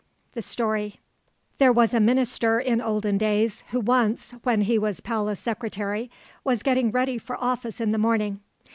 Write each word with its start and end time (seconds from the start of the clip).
]The 0.33 0.41
Story 0.41 0.95
There 1.59 1.71
was 1.71 1.93
a 1.93 1.99
minister 1.99 2.59
in 2.59 2.81
olden 2.81 3.19
days 3.19 3.63
who 3.69 3.79
once, 3.79 4.31
when 4.41 4.61
he 4.61 4.79
was 4.79 4.99
Palace 4.99 5.39
Secretary, 5.39 6.09
was 6.43 6.63
getting 6.63 6.89
ready 6.89 7.19
for 7.19 7.37
office 7.39 7.79
in 7.79 7.91
the 7.91 7.99
morning. 7.99 8.39